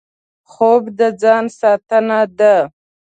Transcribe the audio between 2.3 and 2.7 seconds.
ده